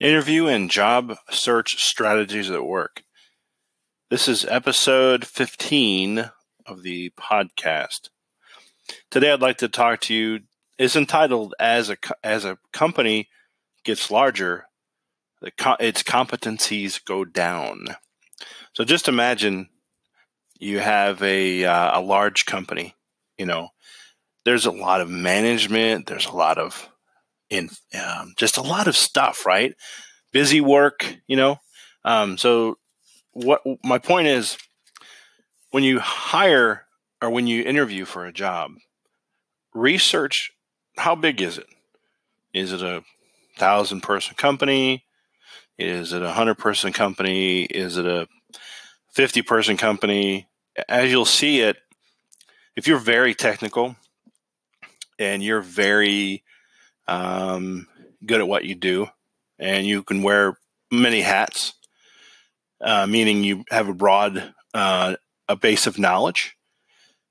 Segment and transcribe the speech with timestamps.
[0.00, 3.04] interview and job search strategies at work.
[4.10, 6.30] This is episode 15
[6.66, 8.08] of the podcast.
[9.10, 10.40] Today I'd like to talk to you
[10.78, 13.28] is entitled as a as a company
[13.84, 14.66] gets larger,
[15.40, 17.86] the, its competencies go down.
[18.72, 19.68] So just imagine
[20.58, 22.94] you have a uh, a large company,
[23.38, 23.68] you know,
[24.44, 26.88] there's a lot of management, there's a lot of
[27.58, 29.74] um, just a lot of stuff, right?
[30.32, 31.58] Busy work, you know.
[32.04, 32.78] Um, so,
[33.32, 34.56] what my point is,
[35.70, 36.84] when you hire
[37.22, 38.72] or when you interview for a job,
[39.72, 40.52] research
[40.96, 41.66] how big is it?
[42.52, 43.02] Is it a
[43.56, 45.04] thousand person company?
[45.78, 47.64] Is it a hundred person company?
[47.64, 48.28] Is it a
[49.12, 50.46] 50 person company?
[50.88, 51.76] As you'll see it,
[52.76, 53.96] if you're very technical
[55.18, 56.44] and you're very
[57.06, 57.86] um,
[58.24, 59.08] good at what you do,
[59.58, 60.58] and you can wear
[60.90, 61.74] many hats,
[62.80, 65.16] uh, meaning you have a broad uh,
[65.48, 66.56] a base of knowledge,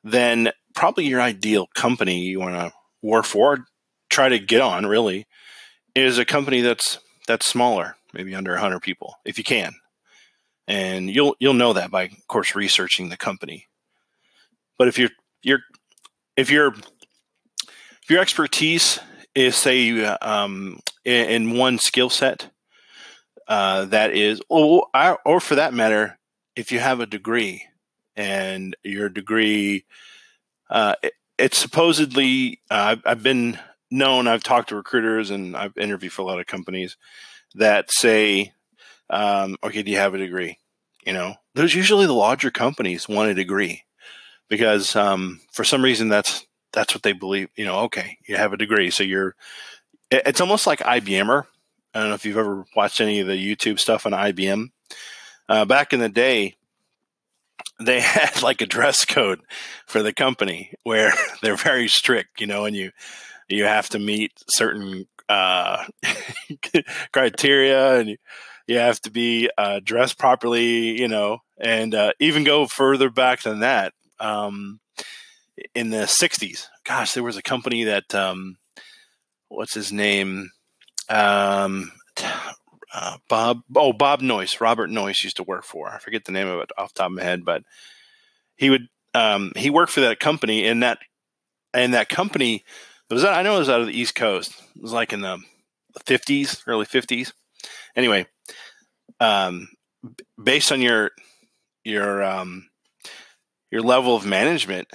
[0.04, 3.66] then probably your ideal company you want to work for,
[4.10, 5.28] try to get on really,
[5.96, 9.74] is a company that's that's smaller, maybe under 100 people, if you can,
[10.68, 13.68] and you'll you'll know that by, of course, researching the company.
[14.78, 15.62] But if you're you're
[16.36, 19.00] if you're if your expertise
[19.36, 22.50] is say um, in, in, one skill set
[23.48, 24.88] uh, that is, or,
[25.26, 26.20] or for that matter,
[26.56, 27.64] if you have a degree
[28.16, 29.86] and your degree,
[30.70, 34.28] uh, it, it's supposedly uh, I've, I've been known.
[34.28, 36.98] I've talked to recruiters and I've interviewed for a lot of companies
[37.56, 38.54] that say,
[39.10, 40.58] um, "Okay, do you have a degree?"
[41.06, 43.84] You know, there's usually the larger companies want a degree
[44.50, 47.50] because um, for some reason that's that's what they believe.
[47.56, 49.36] You know, okay, you have a degree, so you're.
[50.12, 51.46] It's almost like IBMer.
[51.94, 54.70] I don't know if you've ever watched any of the YouTube stuff on IBM.
[55.48, 56.56] Uh, back in the day,
[57.80, 59.42] they had like a dress code
[59.86, 62.92] for the company where they're very strict, you know, and you
[63.48, 65.86] you have to meet certain uh,
[67.12, 68.18] criteria and
[68.68, 73.42] you, have to be uh, dressed properly, you know, and uh, even go further back
[73.42, 73.94] than that.
[74.20, 74.80] Um,
[75.76, 76.68] in the 60s.
[76.84, 78.58] Gosh, there was a company that, um,
[79.50, 80.52] what's his name?
[81.10, 81.92] Um,
[82.94, 85.90] uh, Bob, oh, Bob Noyce, Robert Noyce used to work for.
[85.90, 87.64] I forget the name of it off the top of my head, but
[88.56, 91.00] he would, um, he worked for that company and that,
[91.74, 92.64] and that company
[93.10, 94.52] was, I know it was out of the East Coast.
[94.76, 95.40] It was like in the
[96.06, 97.32] 50s, early 50s.
[97.96, 98.28] Anyway,
[99.20, 99.70] um,
[100.42, 101.12] based on your,
[101.84, 102.70] your, um,
[103.72, 104.88] your level of management,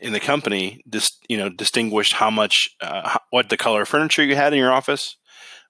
[0.00, 4.24] in the company dis, you know distinguished how much uh, what the color of furniture
[4.24, 5.16] you had in your office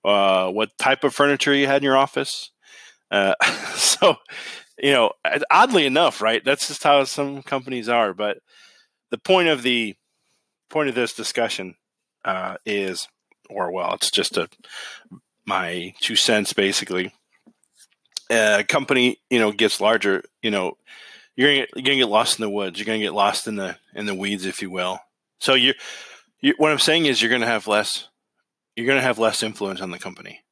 [0.04, 2.50] uh, what type of furniture you had in your office
[3.10, 3.34] uh,
[3.74, 4.16] so
[4.78, 5.10] you know
[5.50, 8.38] oddly enough right that's just how some companies are but
[9.10, 9.94] the point of the
[10.70, 11.74] point of this discussion
[12.24, 13.08] uh, is
[13.48, 14.48] or well it's just a
[15.46, 17.12] my two cents basically
[18.30, 20.76] a company you know gets larger you know
[21.36, 22.78] you're gonna, you're gonna get lost in the woods.
[22.78, 24.98] You're gonna get lost in the in the weeds, if you will.
[25.38, 25.74] So you,
[26.40, 28.08] you what I'm saying is you're gonna have less.
[28.74, 30.42] You're gonna have less influence on the company.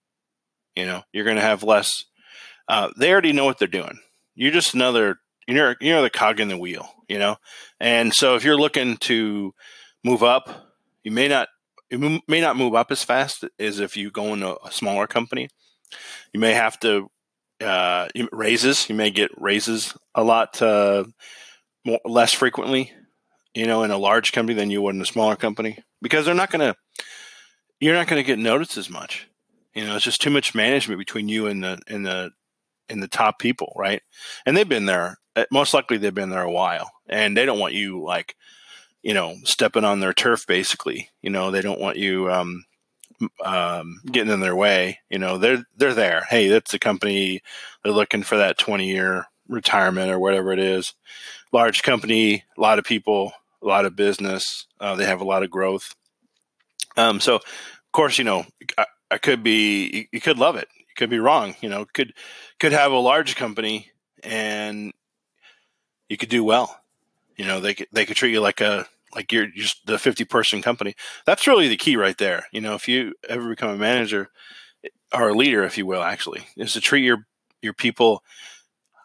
[0.77, 2.05] You know, you're gonna have less.
[2.69, 3.99] Uh, they already know what they're doing.
[4.35, 5.19] You're just another.
[5.49, 6.89] You're you're the cog in the wheel.
[7.09, 7.37] You know,
[7.81, 9.55] and so if you're looking to
[10.05, 10.71] move up,
[11.03, 11.49] you may not
[11.91, 15.49] you may not move up as fast as if you go into a smaller company.
[16.33, 17.11] You may have to
[17.63, 18.89] uh, raises.
[18.89, 21.05] You may get raises a lot uh,
[21.85, 22.93] more, less frequently,
[23.55, 26.35] you know, in a large company than you would in a smaller company because they're
[26.35, 26.77] not going to.
[27.81, 29.29] You're not going to get noticed as much.
[29.75, 32.31] You know, it's just too much management between you and the and the
[32.89, 34.03] and the top people, right?
[34.47, 35.19] And they've been there.
[35.37, 38.37] Uh, most likely, they've been there a while, and they don't want you like,
[39.03, 40.47] you know, stepping on their turf.
[40.47, 42.65] Basically, you know, they don't want you um,
[43.45, 45.01] um, getting in their way.
[45.11, 46.27] You know, they're they're there.
[46.29, 47.43] Hey, that's the company.
[47.83, 50.95] They're looking for that twenty year retirement or whatever it is.
[51.53, 53.33] Large company, a lot of people,
[53.63, 54.67] a lot of business.
[54.81, 55.95] Uh, they have a lot of growth.
[56.97, 57.43] Um, so, of
[57.93, 58.47] course, you know,
[58.77, 59.87] I, I could be.
[59.87, 60.69] You, you could love it.
[60.79, 61.55] You could be wrong.
[61.61, 62.15] You know, could
[62.59, 63.91] could have a large company
[64.23, 64.93] and
[66.09, 66.81] you could do well.
[67.37, 70.25] You know, they could, they could treat you like a like you're just the 50
[70.25, 70.95] person company.
[71.27, 72.47] That's really the key right there.
[72.53, 74.31] You know, if you ever become a manager
[75.13, 77.27] or a leader, if you will, actually, is to treat your
[77.63, 78.23] your people,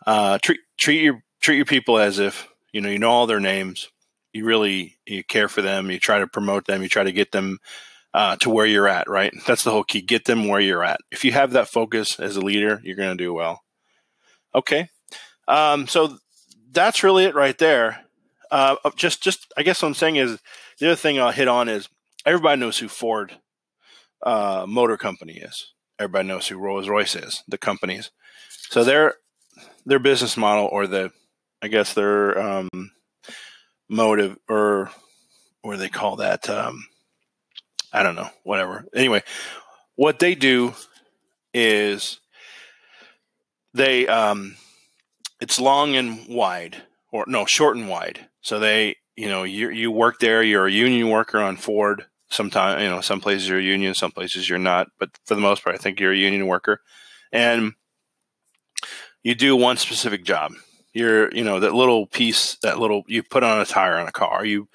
[0.06, 3.40] uh, treat treat your treat your people as if you know you know all their
[3.40, 3.90] names.
[4.34, 5.90] You really you care for them.
[5.90, 6.82] You try to promote them.
[6.82, 7.60] You try to get them
[8.14, 9.34] uh, to where you're at, right?
[9.48, 10.02] That's the whole key.
[10.02, 11.00] Get them where you're at.
[11.12, 13.62] If you have that focus as a leader, you're going to do well.
[14.54, 14.90] Okay.
[15.48, 16.18] Um, so
[16.72, 18.06] that's really it right there.
[18.52, 20.40] Uh, just, just, I guess what I'm saying is
[20.80, 21.90] the other thing I'll hit on is
[22.26, 23.38] everybody knows who Ford
[24.24, 25.74] uh, Motor Company is.
[26.00, 28.12] Everybody knows who Rolls Royce is, the companies.
[28.70, 29.16] So their
[29.86, 31.12] their business model, or the,
[31.62, 32.70] I guess their um,
[33.90, 34.92] motive, or
[35.64, 36.86] or they call that, um,
[37.92, 38.86] I don't know, whatever.
[38.96, 39.24] Anyway,
[39.96, 40.74] what they do
[41.54, 42.20] is
[43.74, 44.56] they um,
[45.42, 46.78] it's long and wide,
[47.12, 48.28] or no, short and wide.
[48.42, 50.44] So they, you know, you you work there.
[50.44, 52.06] You're a union worker on Ford.
[52.30, 54.88] Sometimes, you know, some places you're a union, some places you're not.
[55.00, 56.82] But for the most part, I think you're a union worker,
[57.32, 57.74] and
[59.24, 60.54] you do one specific job.
[60.94, 64.12] You're, you know, that little piece, that little you put on a tire on a
[64.12, 64.46] car.
[64.46, 64.68] You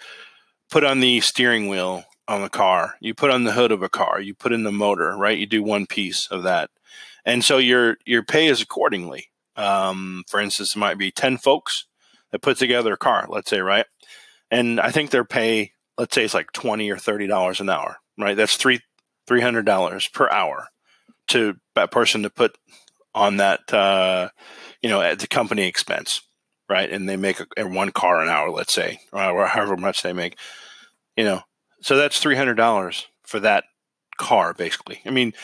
[0.71, 2.97] put on the steering wheel on the car.
[3.01, 4.21] You put on the hood of a car.
[4.21, 5.17] You put in the motor.
[5.17, 5.39] Right.
[5.39, 6.71] You do one piece of that,
[7.25, 9.31] and so your your pay is accordingly.
[9.57, 11.87] Um, for instance, it might be 10 folks
[12.35, 13.87] that put together a car, let's say, right?
[14.51, 18.37] And I think their pay, let's say it's like 20 or $30 an hour, right?
[18.37, 18.81] That's three,
[19.31, 20.67] $300 per hour
[21.29, 22.59] to that person to put
[23.15, 24.31] on that, uh,
[24.83, 26.23] you know, at the company expense,
[26.69, 26.91] right?
[26.91, 30.37] And they make a, one car an hour, let's say, or however much they make,
[31.17, 31.43] you know,
[31.83, 33.63] so that's $300 for that
[34.19, 35.03] car, basically.
[35.07, 35.35] I mean,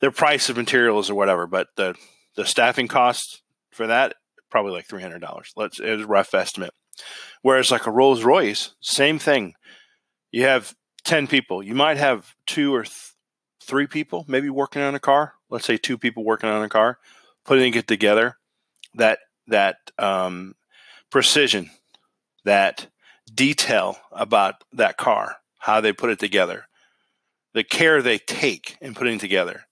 [0.00, 1.94] their price of materials or whatever, but the,
[2.34, 4.16] the staffing costs for that,
[4.52, 5.52] probably like three hundred dollars.
[5.56, 6.74] Let's it's a rough estimate.
[7.40, 9.54] Whereas like a Rolls Royce, same thing.
[10.30, 11.62] You have ten people.
[11.62, 13.14] You might have two or th-
[13.64, 15.34] three people maybe working on a car.
[15.50, 16.98] Let's say two people working on a car,
[17.44, 18.36] putting it together.
[18.94, 19.18] That
[19.48, 20.54] that um,
[21.10, 21.70] precision,
[22.44, 22.86] that
[23.34, 26.66] detail about that car, how they put it together,
[27.54, 29.62] the care they take in putting together,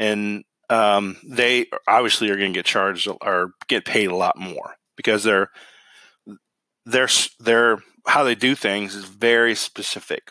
[0.00, 4.76] and um, they obviously are going to get charged or get paid a lot more
[4.96, 5.50] because they're
[6.86, 7.08] they're
[7.38, 10.30] they're how they do things is very specific.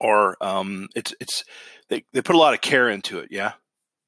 [0.00, 1.44] Or um, it's it's
[1.88, 3.52] they, they put a lot of care into it yeah?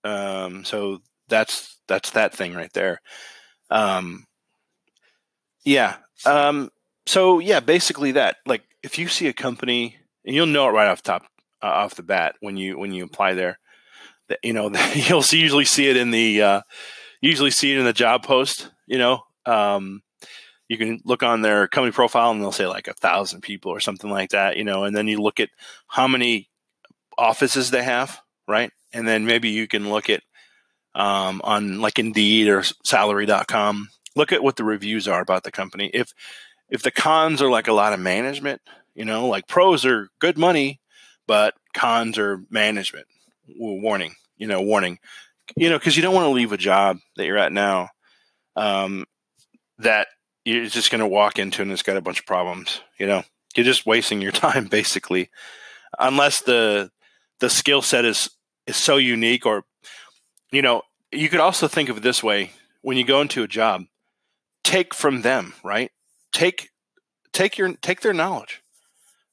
[0.05, 0.99] Um, so
[1.29, 3.01] that's that's that thing right there.
[3.71, 4.27] Um,
[5.65, 6.71] yeah um,
[7.07, 10.89] so yeah basically that like if you see a company and you'll know it right
[10.89, 11.23] off top
[11.63, 13.59] uh, off the bat when you when you apply there
[14.43, 16.61] you know you'll usually see it in the uh,
[17.21, 19.23] usually see it in the job post you know?
[19.47, 20.03] Um,
[20.69, 23.81] you can look on their company profile and they'll say like a thousand people or
[23.81, 24.85] something like that you know?
[24.85, 25.51] And then you look at
[25.87, 26.49] how many
[27.17, 28.73] offices they have right?
[28.93, 30.23] And then maybe you can look at
[30.95, 35.89] um, on like indeed or salary.com look at what the reviews are about the company.
[35.95, 36.13] If
[36.69, 38.61] if the cons are like a lot of management
[38.95, 40.81] you know like pros are good money
[41.27, 43.07] but cons are management
[43.59, 44.99] warning you know, warning,
[45.55, 47.91] you know, because you don't want to leave a job that you're at now
[48.57, 49.05] um,
[49.79, 50.09] that
[50.45, 52.81] you're just going to walk into and it's got a bunch of problems.
[52.99, 53.23] You know,
[53.55, 55.31] you're just wasting your time basically,
[55.99, 56.91] unless the
[57.39, 58.31] the skill set is
[58.67, 59.65] is so unique or
[60.51, 60.83] you know
[61.13, 62.53] you could also think of it this way
[62.83, 63.85] when you go into a job
[64.63, 65.91] take from them right
[66.33, 66.69] take
[67.33, 68.63] take your take their knowledge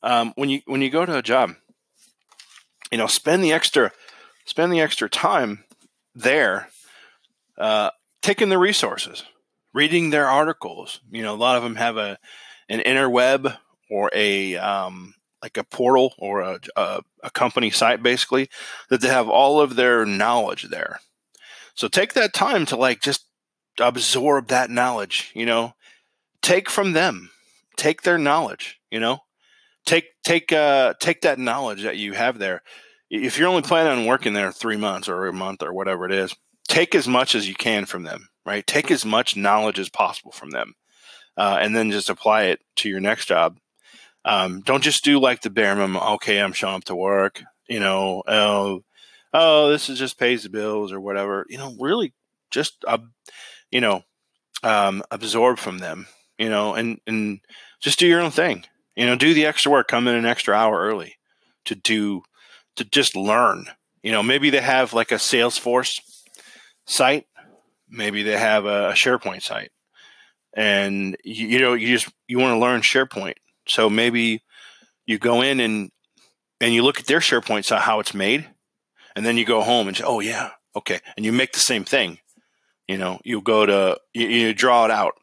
[0.04, 1.54] um, when you when you go to a job
[2.92, 3.92] you know spend the extra
[4.48, 5.66] spend the extra time
[6.16, 6.70] there,
[7.58, 7.92] uh,
[8.22, 9.24] taking the resources,
[9.74, 11.02] reading their articles.
[11.12, 12.18] You know, a lot of them have a
[12.70, 13.56] an interweb
[13.90, 18.50] or a um, like a portal or a, a, a company site basically
[18.90, 21.00] that they have all of their knowledge there.
[21.76, 23.26] So take that time to like just
[23.80, 25.32] absorb that knowledge.
[25.36, 25.74] You know,
[26.42, 27.30] take from them,
[27.76, 28.80] take their knowledge.
[28.90, 29.20] You know,
[29.86, 32.64] take take uh, take that knowledge that you have there
[33.10, 36.12] if you're only planning on working there three months or a month or whatever it
[36.12, 36.36] is,
[36.68, 38.66] take as much as you can from them, right?
[38.66, 40.76] Take as much knowledge as possible from them,
[41.38, 43.58] uh, and then just apply it to your next job.
[44.26, 46.02] Um, don't just do like the bare minimum.
[46.16, 47.42] Okay, I'm showing up to work.
[47.70, 48.84] You know, oh,
[49.34, 51.46] oh, this is just pays the bills or whatever.
[51.50, 52.14] You know, really,
[52.52, 52.98] just uh,
[53.72, 54.04] you know,
[54.64, 56.08] um, absorb from them.
[56.38, 57.40] You know, and and
[57.80, 58.66] just do your own thing.
[58.96, 59.88] You know, do the extra work.
[59.88, 61.16] Come in an extra hour early
[61.66, 62.24] to do
[62.78, 63.68] to just learn.
[64.02, 66.00] You know, maybe they have like a Salesforce
[66.86, 67.26] site,
[67.90, 69.72] maybe they have a, SharePoint site,
[70.54, 73.36] and you, you know you just you want to learn SharePoint.
[73.68, 74.44] So maybe
[75.06, 75.92] you go in and
[76.62, 78.48] and you look at their SharePoint site how it's made,
[79.16, 81.84] and then you go home and say, oh yeah, okay, and you make the same
[81.84, 82.20] thing.
[82.88, 85.14] You know, you go to you, you draw it out,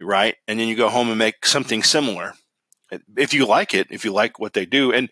[0.00, 2.34] right, and then you go home and make something similar
[3.16, 5.10] if you like it, if you like what they do, and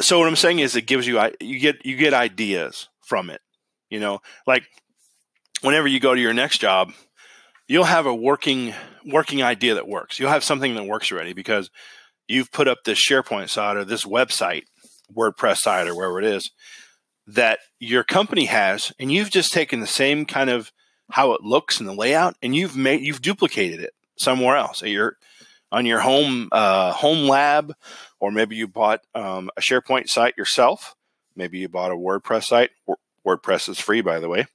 [0.00, 3.40] so what I'm saying is it gives you you get you get ideas from it.
[3.90, 4.64] You know, like
[5.60, 6.92] whenever you go to your next job,
[7.68, 8.74] you'll have a working
[9.04, 10.18] working idea that works.
[10.18, 11.70] You'll have something that works already because
[12.28, 14.64] you've put up this SharePoint site or this website,
[15.14, 16.50] WordPress site or wherever it is
[17.26, 20.72] that your company has, and you've just taken the same kind of
[21.10, 24.88] how it looks and the layout, and you've made you've duplicated it somewhere else at
[24.88, 25.16] your
[25.72, 27.74] on your home uh, home lab,
[28.20, 30.94] or maybe you bought um, a SharePoint site yourself.
[31.34, 32.70] Maybe you bought a WordPress site.
[33.26, 34.46] WordPress is free, by the way,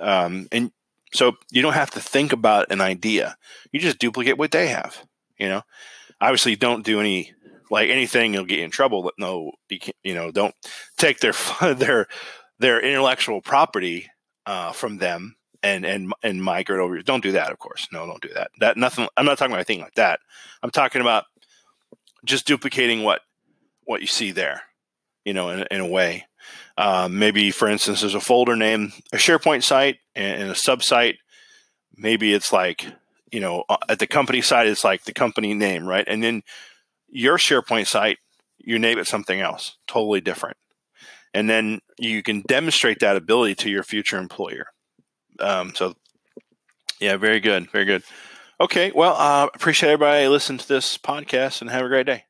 [0.00, 0.70] um, and
[1.12, 3.36] so you don't have to think about an idea.
[3.72, 5.04] You just duplicate what they have.
[5.38, 5.62] You know,
[6.20, 7.32] obviously, don't do any
[7.70, 9.02] like anything you'll get you in trouble.
[9.02, 10.54] But no, you, you know, don't
[10.98, 11.32] take their
[11.74, 12.06] their
[12.58, 14.10] their intellectual property
[14.44, 17.00] uh, from them and and and migrate over.
[17.02, 17.88] Don't do that, of course.
[17.92, 18.50] No, don't do that.
[18.60, 19.08] That nothing.
[19.16, 20.20] I'm not talking about anything like that.
[20.62, 21.24] I'm talking about
[22.24, 23.20] just duplicating what
[23.84, 24.62] what you see there.
[25.24, 26.26] You know, in, in a way.
[26.78, 31.16] Um, maybe, for instance, there's a folder name, a SharePoint site, and, and a subsite.
[31.96, 32.86] Maybe it's like
[33.32, 36.04] you know uh, at the company side, it's like the company name, right?
[36.06, 36.42] And then
[37.08, 38.18] your SharePoint site,
[38.58, 40.56] you name it something else, totally different.
[41.34, 44.68] And then you can demonstrate that ability to your future employer.
[45.40, 45.94] Um, so,
[47.00, 47.70] yeah, very good.
[47.70, 48.02] Very good.
[48.60, 48.92] Okay.
[48.94, 52.26] Well, uh, appreciate everybody listening to this podcast and have a great day.